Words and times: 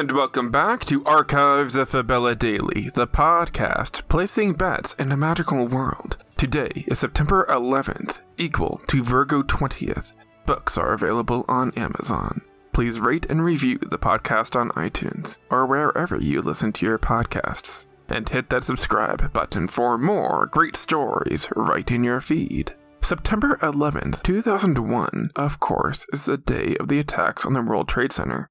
And 0.00 0.12
welcome 0.12 0.50
back 0.50 0.86
to 0.86 1.04
Archives 1.04 1.76
of 1.76 1.90
Fabella 1.90 2.34
Daily, 2.34 2.90
the 2.94 3.06
podcast 3.06 4.08
placing 4.08 4.54
bets 4.54 4.94
in 4.94 5.12
a 5.12 5.16
magical 5.16 5.66
world. 5.66 6.16
Today 6.40 6.86
is 6.86 6.98
September 6.98 7.44
11th, 7.50 8.20
equal 8.38 8.80
to 8.86 9.04
Virgo 9.04 9.42
20th. 9.42 10.12
Books 10.46 10.78
are 10.78 10.94
available 10.94 11.44
on 11.48 11.70
Amazon. 11.74 12.40
Please 12.72 12.98
rate 12.98 13.26
and 13.28 13.44
review 13.44 13.76
the 13.76 13.98
podcast 13.98 14.58
on 14.58 14.70
iTunes 14.70 15.36
or 15.50 15.66
wherever 15.66 16.18
you 16.18 16.40
listen 16.40 16.72
to 16.72 16.86
your 16.86 16.98
podcasts. 16.98 17.84
And 18.08 18.26
hit 18.26 18.48
that 18.48 18.64
subscribe 18.64 19.34
button 19.34 19.68
for 19.68 19.98
more 19.98 20.46
great 20.50 20.76
stories 20.76 21.46
right 21.54 21.90
in 21.90 22.04
your 22.04 22.22
feed. 22.22 22.74
September 23.02 23.58
11th, 23.60 24.22
2001, 24.22 25.32
of 25.36 25.60
course, 25.60 26.06
is 26.10 26.24
the 26.24 26.38
day 26.38 26.74
of 26.80 26.88
the 26.88 27.00
attacks 27.00 27.44
on 27.44 27.52
the 27.52 27.60
World 27.60 27.86
Trade 27.86 28.12
Center 28.12 28.48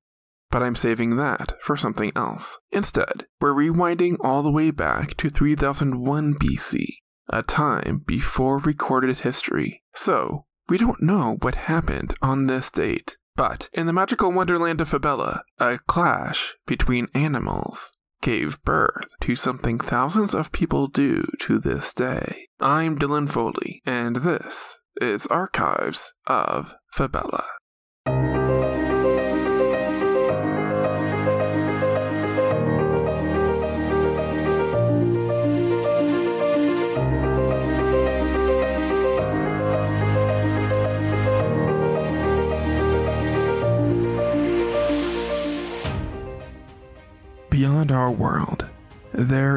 but 0.51 0.63
I'm 0.63 0.75
saving 0.75 1.17
that 1.17 1.53
for 1.61 1.77
something 1.77 2.11
else. 2.15 2.57
Instead, 2.71 3.27
we're 3.39 3.53
rewinding 3.53 4.17
all 4.21 4.41
the 4.41 4.51
way 4.51 4.71
back 4.71 5.15
to 5.17 5.29
3001 5.29 6.33
BC, 6.35 6.87
a 7.29 7.43
time 7.43 8.03
before 8.05 8.57
recorded 8.57 9.19
history. 9.19 9.83
So, 9.95 10.45
we 10.67 10.77
don't 10.77 11.01
know 11.01 11.37
what 11.41 11.55
happened 11.55 12.13
on 12.21 12.47
this 12.47 12.71
date. 12.71 13.17
But 13.35 13.69
in 13.73 13.87
the 13.87 13.93
magical 13.93 14.31
wonderland 14.31 14.81
of 14.81 14.89
Fabella, 14.89 15.43
a 15.59 15.79
clash 15.87 16.55
between 16.67 17.07
animals 17.13 17.91
gave 18.21 18.61
birth 18.63 19.13
to 19.21 19.35
something 19.35 19.79
thousands 19.79 20.33
of 20.33 20.51
people 20.51 20.87
do 20.87 21.25
to 21.41 21.59
this 21.59 21.93
day. 21.93 22.47
I'm 22.59 22.99
Dylan 22.99 23.29
Foley, 23.29 23.81
and 23.85 24.17
this 24.17 24.77
is 24.99 25.25
Archives 25.27 26.13
of 26.27 26.75
Fabella. 26.91 27.45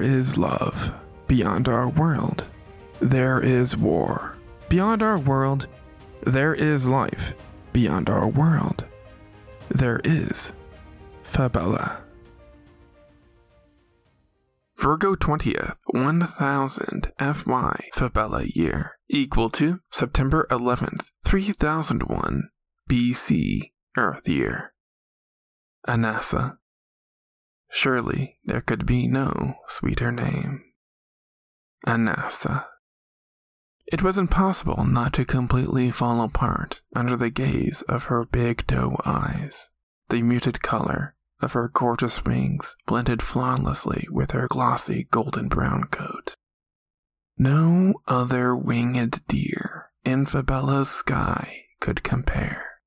Is 0.02 0.36
love. 0.36 0.92
Beyond 1.26 1.68
our 1.68 1.88
world, 1.88 2.44
there 3.00 3.40
is 3.40 3.76
war. 3.76 4.36
Beyond 4.68 5.02
our 5.02 5.18
world, 5.18 5.66
there 6.24 6.54
is 6.54 6.86
life. 6.86 7.34
Beyond 7.72 8.10
our 8.10 8.28
world, 8.28 8.84
there 9.70 10.00
is 10.04 10.52
Fabella. 11.22 12.02
Virgo 14.76 15.14
20th, 15.14 15.76
1000 15.86 17.12
FY 17.18 17.88
Fabella 17.94 18.44
year, 18.44 18.98
equal 19.08 19.48
to 19.50 19.78
September 19.92 20.46
11th, 20.50 21.06
3001 21.24 22.50
BC 22.90 23.70
Earth 23.96 24.28
year. 24.28 24.74
Anasa. 25.86 26.58
Surely 27.74 28.38
there 28.44 28.60
could 28.60 28.84
be 28.84 29.08
no 29.08 29.54
sweeter 29.66 30.12
name. 30.12 30.62
Anasa. 31.86 32.66
It 33.86 34.02
was 34.02 34.18
impossible 34.18 34.84
not 34.84 35.14
to 35.14 35.24
completely 35.24 35.90
fall 35.90 36.22
apart 36.22 36.82
under 36.94 37.16
the 37.16 37.30
gaze 37.30 37.82
of 37.88 38.04
her 38.04 38.24
big 38.26 38.66
doe 38.66 38.98
eyes. 39.06 39.70
The 40.10 40.22
muted 40.22 40.62
color 40.62 41.14
of 41.40 41.54
her 41.54 41.68
gorgeous 41.68 42.24
wings 42.24 42.76
blended 42.86 43.22
flawlessly 43.22 44.06
with 44.10 44.32
her 44.32 44.48
glossy 44.48 45.08
golden 45.10 45.48
brown 45.48 45.84
coat. 45.84 46.34
No 47.38 47.94
other 48.06 48.54
winged 48.54 49.26
deer 49.26 49.90
in 50.04 50.26
Fabella's 50.26 50.90
sky 50.90 51.64
could 51.80 52.04
compare. 52.04 52.80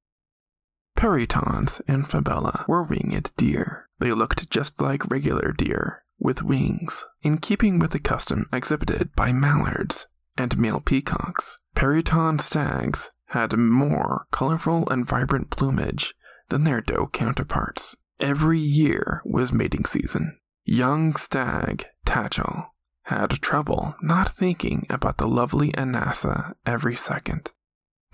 Perytons 0.95 1.81
and 1.87 2.07
Fabella 2.07 2.65
were 2.67 2.83
winged 2.83 3.31
deer. 3.35 3.84
They 3.99 4.11
looked 4.11 4.49
just 4.49 4.81
like 4.81 5.09
regular 5.09 5.51
deer, 5.51 6.03
with 6.19 6.43
wings, 6.43 7.03
in 7.21 7.37
keeping 7.37 7.79
with 7.79 7.91
the 7.91 7.99
custom 7.99 8.47
exhibited 8.51 9.15
by 9.15 9.31
mallards 9.31 10.07
and 10.37 10.57
male 10.57 10.81
peacocks. 10.81 11.57
Peryton 11.75 12.39
stags 12.39 13.09
had 13.27 13.57
more 13.57 14.25
colorful 14.31 14.87
and 14.89 15.07
vibrant 15.07 15.49
plumage 15.49 16.13
than 16.49 16.63
their 16.63 16.81
doe 16.81 17.07
counterparts. 17.07 17.95
Every 18.19 18.59
year 18.59 19.21
was 19.25 19.51
mating 19.51 19.85
season. 19.85 20.37
Young 20.63 21.15
stag, 21.15 21.85
Tachel, 22.05 22.67
had 23.03 23.29
trouble 23.41 23.95
not 24.01 24.33
thinking 24.33 24.85
about 24.89 25.17
the 25.17 25.27
lovely 25.27 25.71
Anasa 25.73 26.55
every 26.65 26.95
second. 26.95 27.51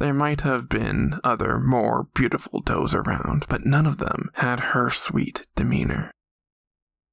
There 0.01 0.15
might 0.15 0.41
have 0.41 0.67
been 0.67 1.19
other 1.23 1.59
more 1.59 2.07
beautiful 2.15 2.59
does 2.59 2.95
around, 2.95 3.45
but 3.47 3.67
none 3.67 3.85
of 3.85 3.99
them 3.99 4.31
had 4.33 4.71
her 4.73 4.89
sweet 4.89 5.45
demeanor. 5.55 6.09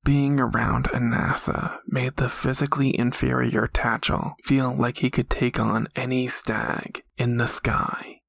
Being 0.05 0.41
around 0.41 0.87
Anasa 0.87 1.81
made 1.87 2.17
the 2.17 2.31
physically 2.31 2.99
inferior 2.99 3.67
Tachel 3.67 4.37
feel 4.43 4.75
like 4.75 4.97
he 4.97 5.11
could 5.11 5.29
take 5.29 5.61
on 5.61 5.89
any 5.97 6.29
stag 6.29 7.03
in 7.19 7.37
the 7.37 7.47
sky. 7.47 8.23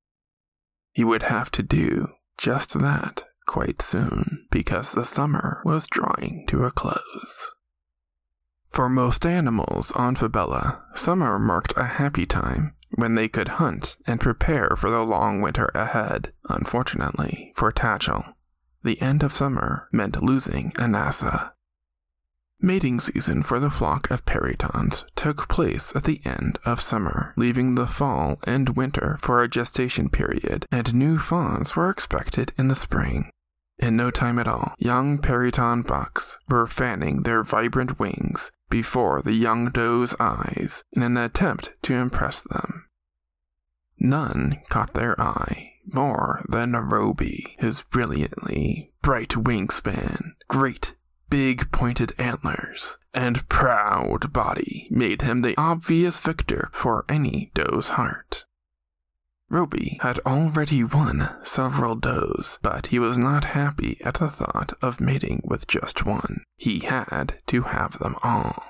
He 0.91 1.06
would 1.06 1.24
have 1.24 1.52
to 1.52 1.64
do 1.64 2.09
just 2.38 2.80
that 2.80 3.24
quite 3.47 3.81
soon 3.81 4.46
because 4.52 4.91
the 4.91 5.06
summer 5.06 5.62
was 5.64 5.88
drawing 5.88 6.44
to 6.50 6.66
a 6.66 6.72
close. 6.72 7.50
For 8.68 8.90
most 8.90 9.26
animals 9.26 9.94
on 9.94 10.18
Fabella, 10.18 10.84
summer 10.96 11.40
marked 11.40 11.72
a 11.78 11.86
happy 11.86 12.26
time 12.26 12.76
when 12.99 13.15
they 13.15 13.27
could 13.27 13.47
hunt 13.47 13.97
and 14.05 14.19
prepare 14.19 14.75
for 14.77 14.89
the 14.89 15.01
long 15.01 15.41
winter 15.41 15.69
ahead. 15.73 16.33
Unfortunately 16.49 17.53
for 17.55 17.71
Tachel, 17.71 18.33
the 18.83 19.01
end 19.01 19.23
of 19.23 19.33
summer 19.33 19.87
meant 19.91 20.23
losing 20.23 20.71
Anasa. 20.71 21.51
Mating 22.61 22.99
season 22.99 23.41
for 23.41 23.57
the 23.57 23.69
flock 23.69 24.11
of 24.11 24.25
perytons 24.25 25.05
took 25.15 25.47
place 25.47 25.95
at 25.95 26.03
the 26.03 26.21
end 26.25 26.59
of 26.65 26.81
summer, 26.81 27.33
leaving 27.37 27.75
the 27.75 27.87
fall 27.87 28.37
and 28.45 28.75
winter 28.75 29.17
for 29.21 29.41
a 29.41 29.47
gestation 29.47 30.09
period, 30.09 30.66
and 30.69 30.93
new 30.93 31.17
fawns 31.17 31.77
were 31.77 31.89
expected 31.89 32.51
in 32.57 32.67
the 32.67 32.75
spring. 32.75 33.31
In 33.77 33.95
no 33.95 34.11
time 34.11 34.37
at 34.39 34.47
all, 34.47 34.73
young 34.77 35.19
peryton 35.19 35.83
bucks 35.83 36.37
were 36.49 36.67
fanning 36.67 37.23
their 37.23 37.43
vibrant 37.43 37.97
wings 37.97 38.51
before 38.69 39.21
the 39.21 39.33
young 39.33 39.71
doe's 39.71 40.13
eyes 40.19 40.83
in 40.91 41.01
an 41.01 41.16
attempt 41.16 41.71
to 41.83 41.93
impress 41.93 42.41
them. 42.41 42.85
None 43.99 44.61
caught 44.69 44.93
their 44.93 45.19
eye 45.19 45.73
more 45.85 46.45
than 46.47 46.73
Roby, 46.73 47.55
his 47.59 47.83
brilliantly 47.83 48.93
bright 49.01 49.29
wingspan, 49.29 50.35
great 50.47 50.95
big 51.29 51.71
pointed 51.71 52.13
antlers, 52.17 52.97
and 53.13 53.47
proud 53.49 54.31
body 54.31 54.87
made 54.89 55.21
him 55.21 55.41
the 55.41 55.55
obvious 55.57 56.17
victor 56.19 56.69
for 56.72 57.05
any 57.09 57.51
doe's 57.53 57.90
heart. 57.90 58.46
Roby 59.49 59.97
had 60.02 60.19
already 60.19 60.84
won 60.84 61.35
several 61.43 61.95
does, 61.95 62.59
but 62.61 62.87
he 62.87 62.99
was 62.99 63.17
not 63.17 63.45
happy 63.45 63.99
at 64.03 64.16
the 64.16 64.29
thought 64.29 64.73
of 64.81 65.02
mating 65.02 65.41
with 65.43 65.67
just 65.67 66.05
one. 66.05 66.43
He 66.55 66.79
had 66.79 67.40
to 67.47 67.63
have 67.63 67.97
them 67.97 68.16
all. 68.22 68.69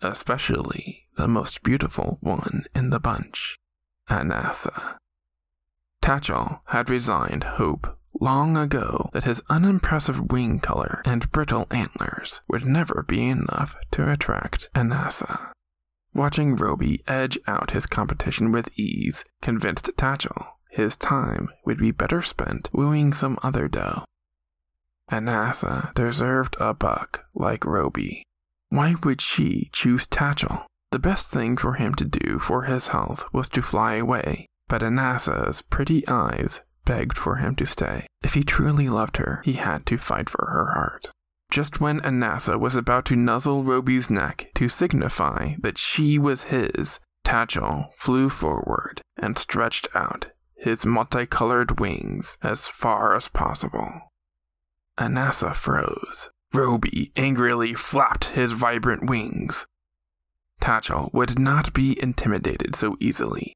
Especially 0.00 1.06
the 1.16 1.28
most 1.28 1.62
beautiful 1.62 2.18
one 2.20 2.64
in 2.74 2.90
the 2.90 3.00
bunch, 3.00 3.58
Anasa. 4.08 4.96
Tatchell 6.02 6.60
had 6.66 6.90
resigned 6.90 7.44
hope 7.44 7.98
long 8.20 8.56
ago 8.56 9.10
that 9.12 9.24
his 9.24 9.42
unimpressive 9.50 10.30
wing 10.30 10.60
color 10.60 11.02
and 11.04 11.30
brittle 11.32 11.66
antlers 11.70 12.40
would 12.48 12.64
never 12.64 13.04
be 13.06 13.28
enough 13.28 13.76
to 13.90 14.10
attract 14.10 14.70
Anasa. 14.74 15.50
Watching 16.14 16.56
Roby 16.56 17.02
edge 17.06 17.38
out 17.46 17.72
his 17.72 17.86
competition 17.86 18.52
with 18.52 18.70
ease 18.78 19.24
convinced 19.42 19.90
Tatchell 19.96 20.56
his 20.70 20.96
time 20.96 21.48
would 21.64 21.78
be 21.78 21.90
better 21.90 22.20
spent 22.20 22.68
wooing 22.72 23.12
some 23.12 23.38
other 23.42 23.66
doe. 23.66 24.04
Anasa 25.10 25.94
deserved 25.94 26.56
a 26.60 26.74
buck 26.74 27.24
like 27.34 27.64
Roby. 27.64 28.22
Why 28.68 28.94
would 29.02 29.20
she 29.20 29.70
choose 29.72 30.06
Tachel? 30.06 30.64
The 30.90 30.98
best 30.98 31.30
thing 31.30 31.56
for 31.56 31.74
him 31.74 31.94
to 31.96 32.04
do 32.04 32.38
for 32.38 32.62
his 32.62 32.88
health 32.88 33.24
was 33.32 33.48
to 33.50 33.62
fly 33.62 33.94
away. 33.94 34.46
But 34.68 34.82
Anasa's 34.82 35.62
pretty 35.62 36.06
eyes 36.08 36.60
begged 36.84 37.16
for 37.16 37.36
him 37.36 37.54
to 37.56 37.66
stay. 37.66 38.06
If 38.22 38.34
he 38.34 38.42
truly 38.42 38.88
loved 38.88 39.18
her, 39.18 39.42
he 39.44 39.54
had 39.54 39.86
to 39.86 39.98
fight 39.98 40.30
for 40.30 40.46
her 40.46 40.72
heart. 40.72 41.10
Just 41.50 41.80
when 41.80 42.00
Anasa 42.00 42.58
was 42.58 42.74
about 42.74 43.04
to 43.06 43.16
nuzzle 43.16 43.62
Roby's 43.62 44.10
neck 44.10 44.50
to 44.54 44.68
signify 44.68 45.54
that 45.60 45.78
she 45.78 46.18
was 46.18 46.44
his, 46.44 46.98
Tachel 47.24 47.92
flew 47.96 48.28
forward 48.28 49.00
and 49.16 49.38
stretched 49.38 49.88
out 49.94 50.28
his 50.56 50.86
multicolored 50.86 51.78
wings 51.78 52.38
as 52.42 52.66
far 52.66 53.14
as 53.14 53.28
possible. 53.28 54.12
Anasa 54.98 55.54
froze. 55.54 56.30
Roby 56.52 57.12
angrily 57.16 57.74
flapped 57.74 58.26
his 58.26 58.52
vibrant 58.52 59.08
wings. 59.08 59.66
Tachel 60.60 61.12
would 61.12 61.38
not 61.38 61.72
be 61.72 62.00
intimidated 62.02 62.74
so 62.74 62.96
easily, 63.00 63.52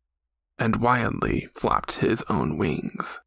and 0.58 0.76
wildly 0.76 1.48
flapped 1.54 1.98
his 1.98 2.22
own 2.28 2.58
wings. 2.58 3.20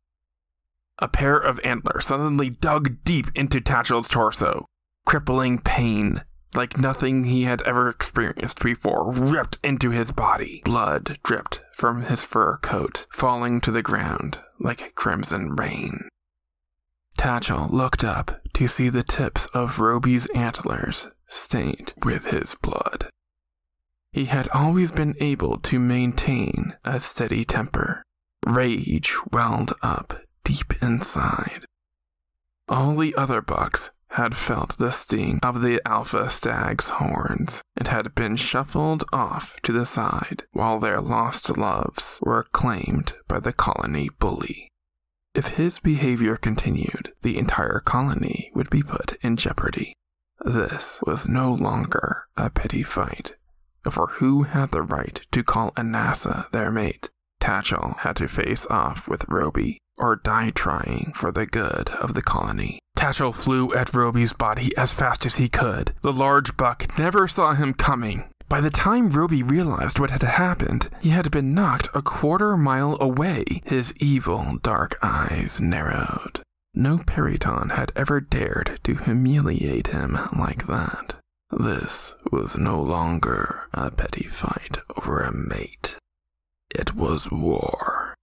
A 0.99 1.07
pair 1.07 1.37
of 1.37 1.59
antlers 1.63 2.05
suddenly 2.05 2.49
dug 2.49 3.03
deep 3.03 3.27
into 3.35 3.59
Tatchell's 3.59 4.07
torso. 4.07 4.65
Crippling 5.05 5.59
pain, 5.59 6.23
like 6.53 6.77
nothing 6.77 7.25
he 7.25 7.43
had 7.43 7.61
ever 7.63 7.89
experienced 7.89 8.61
before, 8.61 9.11
ripped 9.11 9.59
into 9.63 9.89
his 9.89 10.11
body. 10.11 10.61
Blood 10.63 11.19
dripped 11.23 11.61
from 11.73 12.03
his 12.03 12.23
fur 12.23 12.57
coat, 12.57 13.05
falling 13.11 13.59
to 13.61 13.71
the 13.71 13.81
ground 13.81 14.39
like 14.59 14.95
crimson 14.95 15.55
rain. 15.55 16.07
Tatchell 17.17 17.69
looked 17.71 18.03
up 18.03 18.41
to 18.53 18.67
see 18.67 18.89
the 18.89 19.03
tips 19.03 19.45
of 19.47 19.79
Roby's 19.79 20.27
antlers 20.27 21.07
stained 21.27 21.93
with 22.03 22.27
his 22.27 22.55
blood. 22.61 23.09
He 24.13 24.25
had 24.25 24.47
always 24.49 24.91
been 24.91 25.15
able 25.19 25.57
to 25.57 25.79
maintain 25.79 26.75
a 26.85 27.01
steady 27.01 27.43
temper. 27.43 28.03
Rage 28.45 29.15
welled 29.31 29.73
up 29.81 30.21
deep 30.43 30.75
inside. 30.83 31.65
All 32.69 32.95
the 32.95 33.15
other 33.15 33.41
bucks 33.41 33.89
had 34.09 34.37
felt 34.37 34.77
the 34.77 34.91
sting 34.91 35.39
of 35.41 35.63
the 35.63 35.81
alpha 35.87 36.29
stag's 36.29 36.89
horns 36.89 37.63
and 37.75 37.87
had 37.87 38.13
been 38.13 38.35
shuffled 38.35 39.03
off 39.11 39.59
to 39.63 39.71
the 39.71 39.85
side 39.85 40.43
while 40.51 40.79
their 40.79 41.01
lost 41.01 41.57
loves 41.57 42.19
were 42.21 42.43
claimed 42.51 43.13
by 43.27 43.39
the 43.39 43.51
colony 43.51 44.09
bully. 44.19 44.69
If 45.33 45.47
his 45.47 45.79
behavior 45.79 46.37
continued, 46.37 47.13
the 47.23 47.39
entire 47.39 47.79
colony 47.79 48.51
would 48.53 48.69
be 48.69 48.83
put 48.83 49.17
in 49.23 49.37
jeopardy. 49.37 49.93
This 50.45 50.99
was 51.03 51.27
no 51.27 51.51
longer 51.51 52.27
a 52.37 52.51
petty 52.51 52.83
fight 52.83 53.33
for 53.91 54.07
who 54.07 54.43
had 54.43 54.69
the 54.69 54.81
right 54.81 55.21
to 55.31 55.43
call 55.43 55.71
Anasa 55.71 56.49
their 56.51 56.71
mate. 56.71 57.09
Tachel 57.41 57.97
had 57.99 58.15
to 58.17 58.27
face 58.27 58.65
off 58.67 59.07
with 59.07 59.25
Roby 59.27 59.79
or 59.97 60.15
die 60.15 60.51
trying 60.51 61.13
for 61.15 61.31
the 61.31 61.45
good 61.45 61.89
of 61.89 62.13
the 62.13 62.21
colony. 62.21 62.79
Tachel 62.97 63.35
flew 63.35 63.73
at 63.73 63.93
Roby's 63.93 64.33
body 64.33 64.75
as 64.77 64.93
fast 64.93 65.25
as 65.25 65.35
he 65.35 65.49
could. 65.49 65.93
The 66.01 66.13
large 66.13 66.55
buck 66.55 66.97
never 66.97 67.27
saw 67.27 67.53
him 67.53 67.73
coming. 67.73 68.29
By 68.49 68.61
the 68.61 68.69
time 68.69 69.09
Roby 69.09 69.41
realized 69.41 69.99
what 69.99 70.11
had 70.11 70.21
happened, 70.23 70.89
he 71.01 71.09
had 71.09 71.31
been 71.31 71.53
knocked 71.53 71.89
a 71.93 72.01
quarter 72.01 72.55
mile 72.55 72.97
away. 72.99 73.61
His 73.65 73.93
evil, 73.99 74.57
dark 74.61 74.97
eyes 75.01 75.59
narrowed. 75.59 76.41
No 76.73 76.99
Peryton 76.99 77.71
had 77.71 77.91
ever 77.95 78.19
dared 78.19 78.79
to 78.83 78.95
humiliate 78.95 79.87
him 79.87 80.17
like 80.37 80.67
that. 80.67 81.15
This 81.59 82.15
was 82.31 82.57
no 82.57 82.81
longer 82.81 83.67
a 83.73 83.91
petty 83.91 84.23
fight 84.23 84.79
over 84.97 85.21
a 85.21 85.31
mate. 85.31 85.97
It 86.73 86.95
was 86.95 87.29
war. 87.29 88.15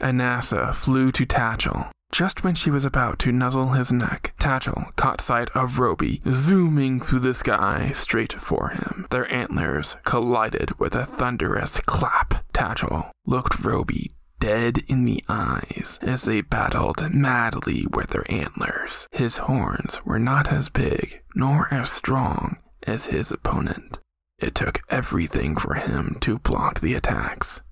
Anasa 0.00 0.74
flew 0.74 1.12
to 1.12 1.26
Tachel. 1.26 1.90
Just 2.10 2.42
when 2.42 2.54
she 2.54 2.70
was 2.70 2.86
about 2.86 3.18
to 3.20 3.32
nuzzle 3.32 3.72
his 3.72 3.92
neck, 3.92 4.32
Tachel 4.40 4.96
caught 4.96 5.20
sight 5.20 5.50
of 5.50 5.78
Roby 5.78 6.22
zooming 6.26 7.00
through 7.00 7.20
the 7.20 7.34
sky 7.34 7.92
straight 7.94 8.32
for 8.32 8.70
him. 8.70 9.06
Their 9.10 9.30
antlers 9.32 9.96
collided 10.04 10.80
with 10.80 10.94
a 10.94 11.04
thunderous 11.04 11.80
clap. 11.80 12.50
Tachel 12.54 13.10
looked 13.26 13.62
Roby 13.62 14.14
dead 14.40 14.78
in 14.88 15.04
the 15.04 15.22
eyes 15.28 15.98
as 16.00 16.22
they 16.22 16.40
battled 16.40 17.12
madly 17.12 17.86
with 17.92 18.08
their 18.08 18.28
antlers. 18.32 19.06
His 19.12 19.36
horns 19.36 20.00
were 20.06 20.18
not 20.18 20.50
as 20.50 20.70
big 20.70 21.20
nor 21.34 21.68
as 21.72 21.90
strong 21.90 22.56
as 22.90 23.06
his 23.06 23.30
opponent. 23.30 23.98
It 24.38 24.54
took 24.54 24.80
everything 24.90 25.56
for 25.56 25.74
him 25.74 26.16
to 26.20 26.38
block 26.38 26.80
the 26.80 26.94
attacks. 26.94 27.62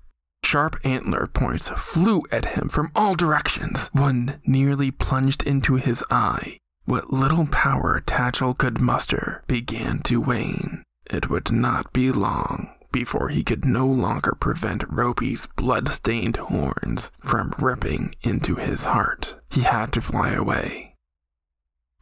Sharp 0.43 0.77
antler 0.83 1.27
points 1.27 1.69
flew 1.69 2.23
at 2.31 2.53
him 2.55 2.69
from 2.69 2.91
all 2.95 3.13
directions. 3.13 3.89
One 3.91 4.39
nearly 4.45 4.89
plunged 4.89 5.43
into 5.43 5.75
his 5.75 6.03
eye. 6.09 6.57
What 6.85 7.11
little 7.11 7.45
power 7.45 8.01
Tachel 8.05 8.57
could 8.57 8.79
muster 8.79 9.43
began 9.47 9.99
to 10.03 10.21
wane. 10.21 10.83
It 11.05 11.29
would 11.29 11.51
not 11.51 11.91
be 11.93 12.11
long 12.11 12.69
before 12.91 13.29
he 13.29 13.43
could 13.43 13.65
no 13.65 13.85
longer 13.85 14.35
prevent 14.39 14.83
Roby's 14.89 15.47
blood-stained 15.55 16.37
horns 16.37 17.11
from 17.21 17.53
ripping 17.59 18.15
into 18.23 18.55
his 18.55 18.85
heart. 18.85 19.35
He 19.51 19.61
had 19.61 19.91
to 19.93 20.01
fly 20.01 20.31
away. 20.31 20.88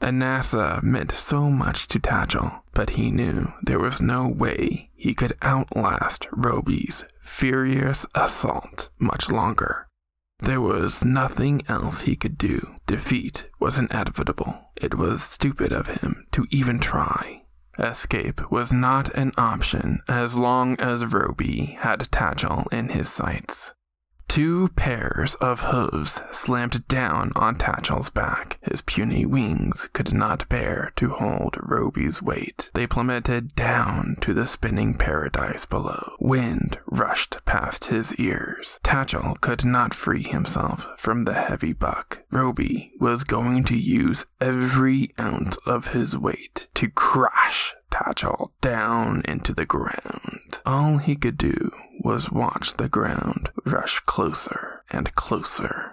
Anasa 0.01 0.81
meant 0.83 1.11
so 1.11 1.49
much 1.49 1.88
to 1.88 1.99
Tachel, 1.99 2.61
but 2.73 2.91
he 2.91 3.09
knew 3.11 3.53
there 3.63 3.79
was 3.79 3.99
no 3.99 4.27
way 4.27 4.89
he 4.95 5.13
could 5.13 5.35
outlast 5.41 6.27
Roby's 6.31 7.03
furious 7.21 8.05
assault 8.13 8.89
much 8.99 9.29
longer. 9.29 9.88
There 10.39 10.61
was 10.61 11.03
nothing 11.03 11.63
else 11.67 12.01
he 12.01 12.15
could 12.15 12.38
do. 12.38 12.75
Defeat 12.85 13.45
was 13.59 13.79
inevitable. 13.79 14.71
It 14.75 14.95
was 14.95 15.23
stupid 15.23 15.71
of 15.71 15.88
him 15.88 16.27
to 16.31 16.45
even 16.51 16.79
try. 16.79 17.43
Escape 17.79 18.51
was 18.51 18.71
not 18.71 19.13
an 19.15 19.31
option 19.38 20.01
as 20.07 20.35
long 20.35 20.79
as 20.79 21.05
Roby 21.05 21.77
had 21.79 22.11
Tachel 22.11 22.71
in 22.71 22.89
his 22.89 23.09
sights. 23.09 23.73
Two 24.27 24.68
pairs 24.75 25.35
of 25.35 25.62
hooves 25.62 26.21
slammed 26.31 26.88
down 26.88 27.31
on 27.35 27.56
Tachel's 27.56 28.09
back. 28.09 28.59
His 28.62 28.81
puny 28.81 29.25
wings 29.25 29.89
could 29.94 30.13
not 30.13 30.47
bear 30.47 30.91
to 30.97 31.09
hold 31.09 31.57
Roby's 31.59 32.21
weight. 32.21 32.69
They 32.74 32.85
plummeted 32.85 33.56
down 33.56 34.18
to 34.21 34.33
the 34.33 34.45
spinning 34.45 34.94
paradise 34.95 35.65
below. 35.65 36.13
Wind 36.19 36.77
rushed 36.86 37.38
past 37.46 37.86
his 37.86 38.13
ears. 38.15 38.79
Tachel 38.84 39.39
could 39.41 39.65
not 39.65 39.93
free 39.93 40.24
himself 40.24 40.88
from 40.98 41.24
the 41.25 41.34
heavy 41.34 41.74
buck. 41.74 42.19
Roby 42.29 42.91
was 43.00 43.24
going 43.24 43.63
to 43.65 43.77
use 43.77 44.25
every 44.39 45.10
ounce 45.19 45.57
of 45.65 45.89
his 45.89 46.17
weight 46.17 46.67
to 46.75 46.89
crash 46.89 47.74
Tatchell 47.89 48.51
down 48.62 49.22
into 49.25 49.53
the 49.53 49.65
ground. 49.65 50.60
All 50.65 50.98
he 50.98 51.15
could 51.15 51.38
do 51.38 51.72
was 52.07 52.31
watch 52.31 52.75
the 52.75 52.87
ground 52.87 53.49
rush 53.65 53.99
closer 54.05 54.81
and 54.89 55.13
closer. 55.15 55.91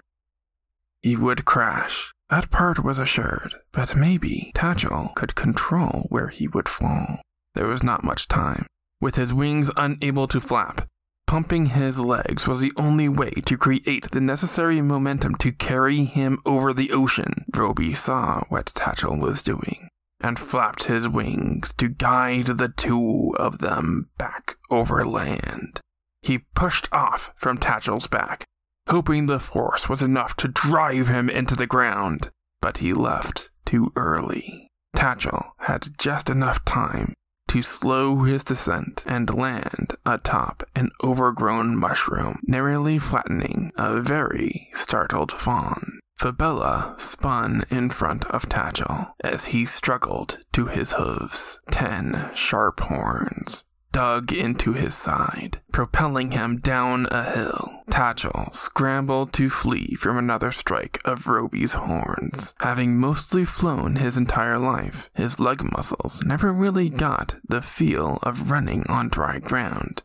He 1.01 1.17
would 1.17 1.43
crash. 1.43 2.13
That 2.29 2.49
part 2.49 2.81
was 2.81 2.99
assured, 2.99 3.55
but 3.73 3.97
maybe 3.97 4.53
Tachel 4.55 5.13
could 5.15 5.35
control 5.35 6.05
where 6.07 6.29
he 6.29 6.47
would 6.47 6.69
fall. 6.69 7.19
There 7.53 7.67
was 7.67 7.83
not 7.83 8.05
much 8.05 8.29
time. 8.29 8.65
With 9.01 9.15
his 9.15 9.33
wings 9.33 9.69
unable 9.75 10.29
to 10.29 10.39
flap, 10.39 10.87
pumping 11.27 11.65
his 11.65 11.99
legs 11.99 12.47
was 12.47 12.61
the 12.61 12.71
only 12.77 13.09
way 13.09 13.31
to 13.47 13.57
create 13.57 14.11
the 14.11 14.21
necessary 14.21 14.81
momentum 14.81 15.35
to 15.39 15.51
carry 15.51 16.05
him 16.05 16.39
over 16.45 16.73
the 16.73 16.93
ocean. 16.93 17.43
Roby 17.53 17.93
saw 17.93 18.45
what 18.47 18.67
Tachel 18.67 19.19
was 19.19 19.43
doing 19.43 19.89
and 20.21 20.39
flapped 20.39 20.85
his 20.85 21.09
wings 21.09 21.73
to 21.73 21.89
guide 21.89 22.45
the 22.45 22.69
two 22.69 23.35
of 23.37 23.59
them 23.59 24.09
back 24.17 24.55
over 24.71 25.03
land. 25.03 25.81
He 26.25 26.39
pushed 26.55 26.89
off 26.91 27.29
from 27.35 27.59
Tachel's 27.59 28.07
back, 28.07 28.45
hoping 28.89 29.27
the 29.27 29.39
force 29.39 29.87
was 29.87 30.01
enough 30.01 30.35
to 30.37 30.47
drive 30.47 31.07
him 31.07 31.29
into 31.29 31.55
the 31.55 31.67
ground, 31.67 32.31
but 32.63 32.79
he 32.79 32.93
left 32.93 33.51
too 33.63 33.93
early. 33.95 34.67
Tachel 34.95 35.51
had 35.59 35.99
just 35.99 36.27
enough 36.27 36.65
time 36.65 37.13
to 37.49 37.61
slow 37.61 38.23
his 38.23 38.43
descent 38.43 39.03
and 39.05 39.35
land 39.35 39.97
atop 40.03 40.63
an 40.75 40.89
overgrown 41.03 41.77
mushroom, 41.77 42.39
narrowly 42.47 42.97
flattening 42.97 43.71
a 43.77 44.01
very 44.01 44.71
startled 44.73 45.31
fawn. 45.31 45.99
Fabella 46.17 46.95
spun 46.97 47.65
in 47.69 47.91
front 47.91 48.25
of 48.31 48.49
Tachel 48.49 49.13
as 49.23 49.45
he 49.45 49.63
struggled 49.63 50.39
to 50.53 50.65
his 50.65 50.93
hooves. 50.93 51.59
Ten 51.69 52.31
sharp 52.33 52.79
horns 52.79 53.63
dug 53.95 54.33
into 54.33 54.73
his 54.73 54.93
side, 54.93 55.61
propelling 55.71 56.31
him 56.31 56.57
down 56.57 57.07
a 57.11 57.23
hill. 57.23 57.81
Tachel 57.89 58.53
scrambled 58.53 59.31
to 59.31 59.49
flee 59.49 59.95
from 59.95 60.17
another 60.17 60.51
strike 60.51 60.99
of 61.05 61.27
Roby's 61.27 61.71
horns. 61.71 62.53
Having 62.59 62.97
mostly 62.99 63.45
flown 63.45 63.95
his 63.95 64.17
entire 64.17 64.59
life, 64.59 65.09
his 65.15 65.39
leg 65.39 65.63
muscles 65.71 66.21
never 66.25 66.51
really 66.51 66.89
got 66.89 67.37
the 67.47 67.61
feel 67.61 68.19
of 68.21 68.51
running 68.51 68.83
on 68.89 69.07
dry 69.07 69.39
ground. 69.39 70.03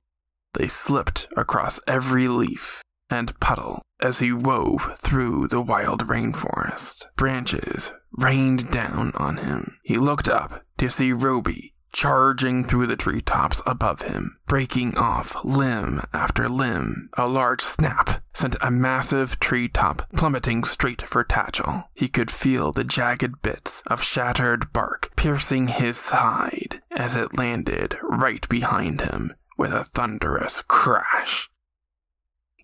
They 0.54 0.68
slipped 0.68 1.26
across 1.36 1.80
every 1.88 2.28
leaf, 2.28 2.84
and 3.10 3.38
puddle 3.40 3.82
as 4.00 4.20
he 4.20 4.32
wove 4.32 4.96
through 4.98 5.48
the 5.48 5.60
wild 5.60 6.06
rainforest. 6.06 7.06
Branches 7.16 7.92
rained 8.12 8.70
down 8.70 9.10
on 9.16 9.38
him. 9.38 9.78
He 9.82 9.98
looked 9.98 10.28
up 10.28 10.62
to 10.78 10.88
see 10.88 11.12
Roby 11.12 11.74
charging 11.92 12.64
through 12.64 12.86
the 12.86 12.96
treetops 12.96 13.60
above 13.66 14.02
him, 14.02 14.36
breaking 14.46 14.96
off 14.96 15.36
limb 15.44 16.02
after 16.12 16.48
limb. 16.48 17.08
A 17.16 17.26
large 17.26 17.60
snap 17.60 18.22
sent 18.32 18.56
a 18.60 18.70
massive 18.70 19.38
treetop 19.40 20.08
plummeting 20.14 20.64
straight 20.64 21.02
for 21.02 21.24
Tatchell. 21.24 21.84
He 21.94 22.08
could 22.08 22.30
feel 22.30 22.72
the 22.72 22.84
jagged 22.84 23.42
bits 23.42 23.82
of 23.86 24.02
shattered 24.02 24.72
bark 24.72 25.10
piercing 25.16 25.68
his 25.68 25.98
side 25.98 26.80
as 26.90 27.14
it 27.14 27.36
landed 27.36 27.96
right 28.02 28.48
behind 28.48 29.02
him 29.02 29.34
with 29.58 29.72
a 29.72 29.84
thunderous 29.84 30.62
crash. 30.68 31.50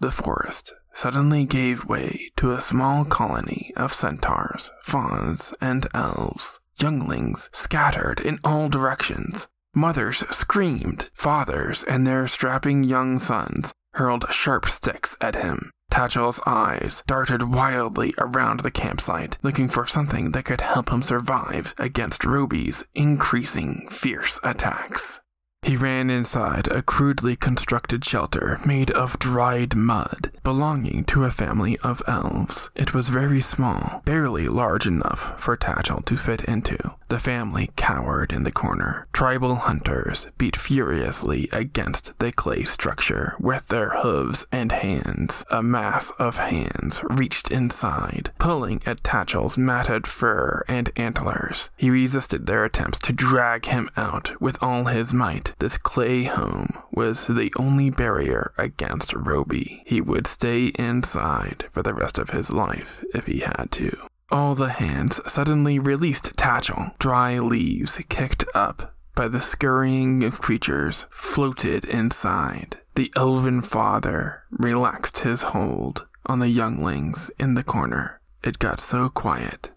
The 0.00 0.10
forest 0.10 0.74
suddenly 0.94 1.44
gave 1.44 1.84
way 1.84 2.30
to 2.36 2.52
a 2.52 2.60
small 2.60 3.04
colony 3.04 3.72
of 3.76 3.92
centaurs, 3.92 4.70
fauns, 4.82 5.52
and 5.60 5.86
elves. 5.94 6.60
Younglings 6.78 7.48
scattered 7.52 8.20
in 8.20 8.38
all 8.44 8.68
directions. 8.68 9.48
Mothers 9.74 10.18
screamed. 10.30 11.10
Fathers 11.14 11.82
and 11.82 12.06
their 12.06 12.26
strapping 12.26 12.84
young 12.84 13.18
sons 13.18 13.72
hurled 13.94 14.30
sharp 14.30 14.66
sticks 14.68 15.16
at 15.20 15.36
him. 15.36 15.70
Tatchell's 15.90 16.40
eyes 16.46 17.02
darted 17.06 17.54
wildly 17.54 18.12
around 18.18 18.60
the 18.60 18.70
campsite, 18.70 19.38
looking 19.42 19.68
for 19.68 19.86
something 19.86 20.32
that 20.32 20.44
could 20.44 20.60
help 20.60 20.90
him 20.90 21.02
survive 21.02 21.74
against 21.78 22.24
Roby's 22.24 22.84
increasing 22.94 23.88
fierce 23.90 24.38
attacks. 24.42 25.20
He 25.66 25.76
ran 25.76 26.10
inside 26.10 26.68
a 26.68 26.80
crudely 26.80 27.34
constructed 27.34 28.04
shelter 28.04 28.60
made 28.64 28.92
of 28.92 29.18
dried 29.18 29.74
mud, 29.74 30.30
belonging 30.44 31.02
to 31.06 31.24
a 31.24 31.32
family 31.32 31.76
of 31.78 32.00
elves. 32.06 32.70
It 32.76 32.94
was 32.94 33.08
very 33.08 33.40
small, 33.40 34.00
barely 34.04 34.46
large 34.46 34.86
enough 34.86 35.34
for 35.40 35.56
Tatchell 35.56 36.04
to 36.04 36.16
fit 36.16 36.42
into. 36.42 36.94
The 37.08 37.18
family 37.18 37.70
cowered 37.74 38.32
in 38.32 38.44
the 38.44 38.52
corner. 38.52 39.08
Tribal 39.12 39.56
hunters 39.56 40.28
beat 40.38 40.54
furiously 40.54 41.48
against 41.52 42.16
the 42.20 42.30
clay 42.30 42.62
structure 42.62 43.34
with 43.40 43.66
their 43.66 43.90
hooves 43.90 44.46
and 44.52 44.70
hands. 44.70 45.44
A 45.50 45.64
mass 45.64 46.12
of 46.12 46.36
hands 46.38 47.00
reached 47.02 47.50
inside, 47.50 48.30
pulling 48.38 48.82
at 48.86 49.02
Tatchell's 49.02 49.58
matted 49.58 50.06
fur 50.06 50.62
and 50.68 50.92
antlers. 50.94 51.70
He 51.76 51.90
resisted 51.90 52.46
their 52.46 52.64
attempts 52.64 53.00
to 53.00 53.12
drag 53.12 53.66
him 53.66 53.90
out 53.96 54.40
with 54.40 54.62
all 54.62 54.84
his 54.84 55.12
might. 55.12 55.54
This 55.58 55.78
clay 55.78 56.24
home 56.24 56.82
was 56.92 57.26
the 57.26 57.50
only 57.56 57.88
barrier 57.88 58.52
against 58.58 59.14
Roby. 59.14 59.82
He 59.86 60.02
would 60.02 60.26
stay 60.26 60.66
inside 60.78 61.64
for 61.70 61.82
the 61.82 61.94
rest 61.94 62.18
of 62.18 62.30
his 62.30 62.52
life 62.52 63.02
if 63.14 63.24
he 63.26 63.40
had 63.40 63.68
to. 63.72 63.96
All 64.30 64.54
the 64.54 64.68
hands 64.68 65.20
suddenly 65.30 65.78
released 65.78 66.36
Tatchell. 66.36 66.98
Dry 66.98 67.38
leaves 67.38 67.98
kicked 68.08 68.44
up 68.54 68.94
by 69.14 69.28
the 69.28 69.40
scurrying 69.40 70.24
of 70.24 70.42
creatures 70.42 71.06
floated 71.10 71.86
inside. 71.86 72.78
The 72.94 73.10
elven 73.16 73.62
father 73.62 74.42
relaxed 74.50 75.20
his 75.20 75.42
hold 75.42 76.06
on 76.26 76.40
the 76.40 76.48
younglings 76.48 77.30
in 77.38 77.54
the 77.54 77.64
corner. 77.64 78.20
It 78.44 78.58
got 78.58 78.80
so 78.80 79.08
quiet. 79.08 79.70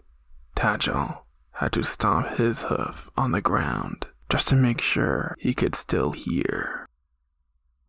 Tatchell 0.54 1.22
had 1.52 1.72
to 1.72 1.84
stomp 1.84 2.36
his 2.36 2.62
hoof 2.62 3.10
on 3.16 3.32
the 3.32 3.40
ground 3.40 4.06
just 4.30 4.48
to 4.48 4.56
make 4.56 4.80
sure 4.80 5.36
he 5.38 5.52
could 5.52 5.74
still 5.74 6.12
hear. 6.12 6.88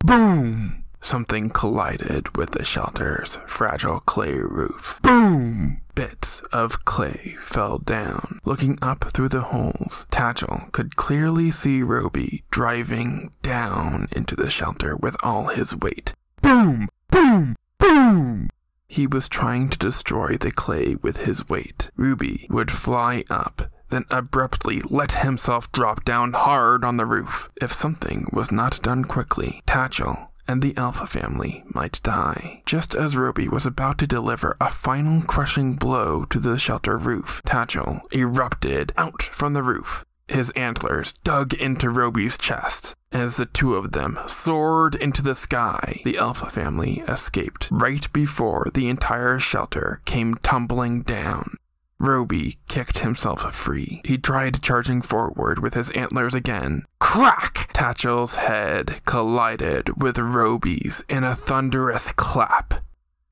Boom! 0.00 0.84
Something 1.00 1.50
collided 1.50 2.36
with 2.36 2.50
the 2.50 2.64
shelter's 2.64 3.38
fragile 3.46 4.00
clay 4.00 4.34
roof. 4.34 4.98
Boom! 5.02 5.80
Bits 5.94 6.40
of 6.52 6.84
clay 6.84 7.36
fell 7.42 7.78
down. 7.78 8.40
Looking 8.44 8.78
up 8.82 9.10
through 9.12 9.28
the 9.30 9.42
holes, 9.42 10.06
Tatchell 10.10 10.70
could 10.72 10.96
clearly 10.96 11.50
see 11.50 11.82
Roby 11.82 12.44
driving 12.50 13.32
down 13.42 14.08
into 14.12 14.36
the 14.36 14.50
shelter 14.50 14.96
with 14.96 15.16
all 15.22 15.48
his 15.48 15.76
weight. 15.76 16.14
Boom! 16.40 16.88
Boom! 17.10 17.56
Boom! 17.78 18.50
He 18.88 19.06
was 19.06 19.28
trying 19.28 19.70
to 19.70 19.78
destroy 19.78 20.36
the 20.36 20.52
clay 20.52 20.96
with 21.02 21.18
his 21.18 21.48
weight. 21.48 21.90
Roby 21.96 22.46
would 22.50 22.70
fly 22.70 23.24
up, 23.30 23.70
then 23.92 24.04
abruptly 24.10 24.82
let 24.90 25.12
himself 25.12 25.70
drop 25.70 26.04
down 26.04 26.32
hard 26.32 26.84
on 26.84 26.96
the 26.96 27.06
roof. 27.06 27.48
If 27.60 27.72
something 27.72 28.26
was 28.32 28.50
not 28.50 28.82
done 28.82 29.04
quickly, 29.04 29.62
Tatchell 29.66 30.28
and 30.48 30.60
the 30.60 30.76
Alpha 30.76 31.06
family 31.06 31.62
might 31.68 32.00
die. 32.02 32.62
Just 32.66 32.94
as 32.94 33.16
Roby 33.16 33.48
was 33.48 33.66
about 33.66 33.98
to 33.98 34.06
deliver 34.06 34.56
a 34.60 34.70
final 34.70 35.22
crushing 35.22 35.74
blow 35.74 36.24
to 36.26 36.38
the 36.40 36.58
shelter 36.58 36.98
roof, 36.98 37.40
Tatchell 37.46 38.00
erupted 38.12 38.92
out 38.96 39.22
from 39.22 39.52
the 39.52 39.62
roof. 39.62 40.04
His 40.26 40.50
antlers 40.50 41.12
dug 41.24 41.52
into 41.52 41.90
Roby's 41.90 42.38
chest. 42.38 42.94
As 43.12 43.36
the 43.36 43.44
two 43.44 43.74
of 43.74 43.92
them 43.92 44.18
soared 44.26 44.94
into 44.94 45.20
the 45.20 45.34
sky, 45.34 46.00
the 46.04 46.16
Alpha 46.16 46.48
family 46.48 47.02
escaped 47.06 47.68
right 47.70 48.10
before 48.14 48.68
the 48.72 48.88
entire 48.88 49.38
shelter 49.38 50.00
came 50.06 50.36
tumbling 50.36 51.02
down. 51.02 51.56
Roby 52.02 52.58
kicked 52.66 52.98
himself 52.98 53.54
free. 53.54 54.02
He 54.04 54.18
tried 54.18 54.60
charging 54.60 55.02
forward 55.02 55.60
with 55.60 55.74
his 55.74 55.92
antlers 55.92 56.34
again. 56.34 56.84
Crack! 56.98 57.70
Tatchell's 57.72 58.34
head 58.34 59.00
collided 59.06 60.02
with 60.02 60.18
Roby's 60.18 61.04
in 61.08 61.22
a 61.22 61.36
thunderous 61.36 62.10
clap. 62.10 62.82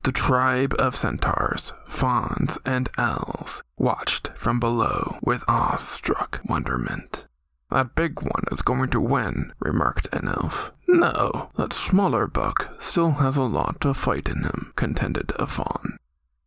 The 0.03 0.13
tribe 0.13 0.73
of 0.79 0.95
centaurs, 0.95 1.73
fauns, 1.85 2.59
and 2.65 2.89
elves 2.97 3.61
watched 3.77 4.29
from 4.35 4.61
below 4.61 5.17
with 5.21 5.43
awestruck 5.49 6.39
wonderment. 6.47 7.25
That 7.71 7.93
big 7.93 8.21
one 8.21 8.45
is 8.51 8.61
going 8.61 8.89
to 8.91 9.01
win, 9.01 9.51
remarked 9.59 10.07
an 10.13 10.29
elf. 10.29 10.71
No, 10.87 11.49
that 11.57 11.73
smaller 11.73 12.25
buck 12.25 12.73
still 12.79 13.11
has 13.11 13.35
a 13.35 13.43
lot 13.43 13.83
of 13.83 13.97
fight 13.97 14.29
in 14.29 14.43
him, 14.43 14.71
contended 14.75 15.33
a 15.37 15.45
faun. 15.45 15.97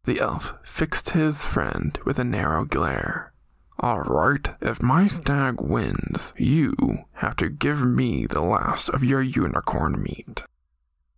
The 0.04 0.20
elf 0.20 0.52
fixed 0.62 1.10
his 1.10 1.46
friend 1.46 1.98
with 2.04 2.18
a 2.18 2.24
narrow 2.24 2.64
glare. 2.64 3.32
All 3.80 4.02
right, 4.02 4.48
if 4.60 4.82
my 4.82 5.08
stag 5.08 5.60
wins, 5.60 6.32
you 6.36 7.04
have 7.14 7.36
to 7.36 7.48
give 7.48 7.84
me 7.84 8.26
the 8.26 8.42
last 8.42 8.88
of 8.90 9.02
your 9.02 9.22
unicorn 9.22 10.02
meat. 10.02 10.42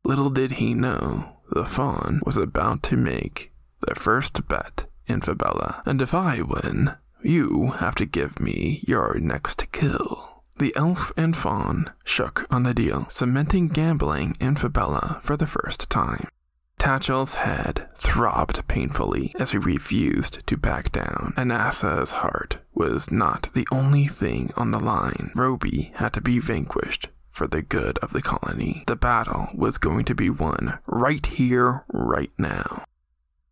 Little 0.04 0.30
did 0.30 0.52
he 0.52 0.72
know, 0.72 1.36
the 1.50 1.64
faun 1.64 2.20
was 2.24 2.36
about 2.36 2.82
to 2.84 2.96
make 2.96 3.52
the 3.86 3.94
first 3.94 4.48
bet 4.48 4.86
in 5.06 5.20
Fabella, 5.20 5.82
and 5.84 6.00
if 6.00 6.14
I 6.14 6.40
win, 6.42 6.96
you 7.22 7.72
have 7.78 7.94
to 7.96 8.06
give 8.06 8.40
me 8.40 8.82
your 8.86 9.18
next 9.18 9.70
kill. 9.72 10.42
The 10.58 10.74
elf 10.76 11.12
and 11.16 11.36
faun 11.36 11.90
shook 12.04 12.46
on 12.50 12.62
the 12.62 12.72
deal, 12.72 13.06
cementing 13.10 13.68
gambling 13.68 14.36
in 14.40 14.56
Fabella 14.56 15.20
for 15.22 15.36
the 15.36 15.46
first 15.46 15.90
time. 15.90 16.28
Tatchell's 16.86 17.34
head 17.34 17.88
throbbed 17.96 18.68
painfully 18.68 19.34
as 19.40 19.50
he 19.50 19.58
refused 19.58 20.46
to 20.46 20.56
back 20.56 20.92
down. 20.92 21.34
Anasa's 21.36 22.12
heart 22.12 22.58
was 22.74 23.10
not 23.10 23.48
the 23.54 23.66
only 23.72 24.06
thing 24.06 24.52
on 24.56 24.70
the 24.70 24.78
line. 24.78 25.32
Roby 25.34 25.90
had 25.96 26.12
to 26.12 26.20
be 26.20 26.38
vanquished 26.38 27.08
for 27.28 27.48
the 27.48 27.60
good 27.60 27.98
of 27.98 28.12
the 28.12 28.22
colony. 28.22 28.84
The 28.86 28.94
battle 28.94 29.48
was 29.52 29.78
going 29.78 30.04
to 30.04 30.14
be 30.14 30.30
won 30.30 30.78
right 30.86 31.26
here, 31.26 31.84
right 31.88 32.30
now. 32.38 32.84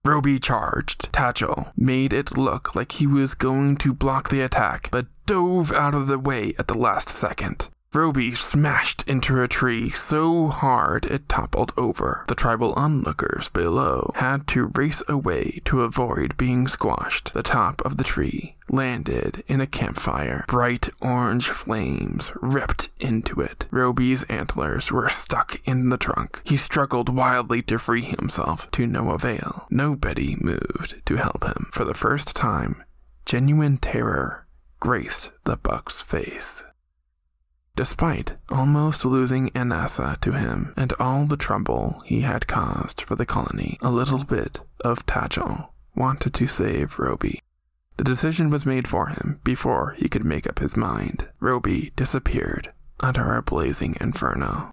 Roby 0.04 0.38
charged. 0.38 1.10
Tatchell 1.12 1.72
made 1.76 2.12
it 2.12 2.38
look 2.38 2.76
like 2.76 2.92
he 2.92 3.06
was 3.08 3.34
going 3.34 3.78
to 3.78 3.92
block 3.92 4.28
the 4.28 4.42
attack, 4.42 4.90
but 4.92 5.06
dove 5.26 5.72
out 5.72 5.96
of 5.96 6.06
the 6.06 6.20
way 6.20 6.54
at 6.56 6.68
the 6.68 6.78
last 6.78 7.08
second. 7.08 7.66
Roby 7.94 8.34
smashed 8.34 9.04
into 9.06 9.40
a 9.40 9.46
tree 9.46 9.88
so 9.88 10.48
hard 10.48 11.06
it 11.06 11.28
toppled 11.28 11.72
over. 11.76 12.24
The 12.26 12.34
tribal 12.34 12.72
onlookers 12.72 13.48
below 13.48 14.10
had 14.16 14.48
to 14.48 14.72
race 14.74 15.02
away 15.08 15.60
to 15.66 15.82
avoid 15.82 16.36
being 16.36 16.66
squashed. 16.66 17.32
The 17.32 17.44
top 17.44 17.80
of 17.84 17.96
the 17.96 18.02
tree 18.02 18.56
landed 18.68 19.44
in 19.46 19.60
a 19.60 19.66
campfire. 19.66 20.44
Bright 20.48 20.88
orange 21.00 21.48
flames 21.48 22.32
ripped 22.42 22.88
into 22.98 23.40
it. 23.40 23.66
Roby's 23.70 24.24
antlers 24.24 24.90
were 24.90 25.08
stuck 25.08 25.60
in 25.64 25.90
the 25.90 25.96
trunk. 25.96 26.40
He 26.44 26.56
struggled 26.56 27.08
wildly 27.08 27.62
to 27.62 27.78
free 27.78 28.02
himself, 28.02 28.68
to 28.72 28.88
no 28.88 29.10
avail. 29.12 29.66
Nobody 29.70 30.36
moved 30.40 31.00
to 31.06 31.16
help 31.16 31.44
him. 31.44 31.68
For 31.72 31.84
the 31.84 31.94
first 31.94 32.34
time, 32.34 32.82
genuine 33.24 33.78
terror 33.78 34.46
graced 34.80 35.30
the 35.44 35.56
buck's 35.56 36.00
face. 36.00 36.64
Despite 37.76 38.34
almost 38.50 39.04
losing 39.04 39.50
Anasa 39.50 40.20
to 40.20 40.32
him 40.32 40.72
and 40.76 40.92
all 41.00 41.26
the 41.26 41.36
trouble 41.36 42.02
he 42.04 42.20
had 42.20 42.46
caused 42.46 43.02
for 43.02 43.16
the 43.16 43.26
colony, 43.26 43.78
a 43.82 43.90
little 43.90 44.22
bit 44.24 44.60
of 44.84 45.06
Tatchell 45.06 45.70
wanted 45.94 46.34
to 46.34 46.46
save 46.46 46.98
Roby. 46.98 47.40
The 47.96 48.04
decision 48.04 48.50
was 48.50 48.66
made 48.66 48.88
for 48.88 49.08
him 49.08 49.40
before 49.44 49.94
he 49.96 50.08
could 50.08 50.24
make 50.24 50.46
up 50.46 50.58
his 50.58 50.76
mind. 50.76 51.28
Roby 51.40 51.92
disappeared 51.96 52.72
under 53.00 53.34
a 53.34 53.42
blazing 53.42 53.96
inferno. 54.00 54.72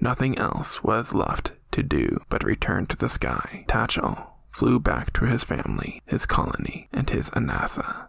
Nothing 0.00 0.38
else 0.38 0.82
was 0.84 1.14
left 1.14 1.52
to 1.72 1.78
to 1.78 1.82
do 1.84 2.20
but 2.28 2.42
return 2.42 2.86
to 2.86 2.96
the 2.96 3.08
sky. 3.08 3.64
Tachel 3.68 4.26
flew 4.50 4.80
back 4.80 5.12
to 5.12 5.26
his 5.26 5.44
family, 5.44 6.02
his 6.06 6.26
colony, 6.26 6.88
and 6.92 7.08
his 7.08 7.30
Anasa. 7.30 8.08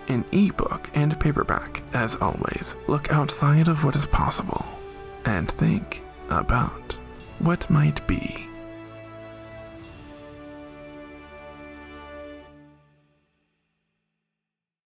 in 0.11 0.25
ebook 0.31 0.89
and 0.93 1.19
paperback. 1.19 1.81
As 1.93 2.15
always, 2.17 2.75
look 2.87 3.11
outside 3.11 3.67
of 3.67 3.83
what 3.83 3.95
is 3.95 4.05
possible 4.05 4.65
and 5.25 5.49
think 5.49 6.03
about 6.29 6.95
what 7.39 7.69
might 7.69 8.05
be. 8.07 8.50